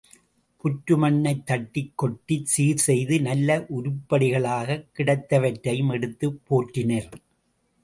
[0.63, 7.11] புற்று மண்ணைத் தட்டிக் கொட்டிச் சீர்செய்து, நல்ல உருப்படிகளாகக் கிடைத்தவரையும் எடுத்துப் போற்றினர்.